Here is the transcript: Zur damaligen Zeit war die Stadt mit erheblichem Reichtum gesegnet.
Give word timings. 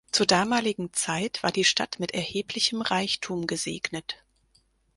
Zur 0.11 0.25
damaligen 0.25 0.91
Zeit 0.93 1.43
war 1.43 1.51
die 1.51 1.63
Stadt 1.63 1.99
mit 1.99 2.11
erheblichem 2.15 2.81
Reichtum 2.81 3.45
gesegnet. 3.45 4.15